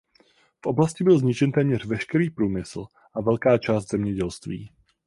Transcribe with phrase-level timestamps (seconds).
[0.61, 4.69] V oblasti byl zničen téměř veškerý průmysl a velká část zemědělství.